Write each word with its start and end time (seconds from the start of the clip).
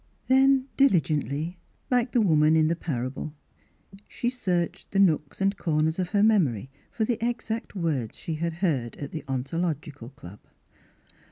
Then 0.29 0.65
diligently, 0.77 1.59
like 1.91 2.11
the 2.11 2.21
woman 2.21 2.55
in 2.55 2.69
the 2.69 2.75
parable, 2.75 3.35
she 4.07 4.31
searched 4.31 4.89
the 4.89 4.97
nooks 4.97 5.39
and 5.41 5.55
cor 5.55 5.79
ners 5.79 5.99
of 5.99 6.09
her 6.09 6.23
memory 6.23 6.71
for 6.89 7.05
the 7.05 7.23
exact 7.23 7.75
words 7.75 8.17
she 8.17 8.33
had 8.33 8.53
heard 8.65 8.95
at 8.97 9.11
the 9.11 9.23
Ontological 9.27 10.09
Club. 10.09 10.39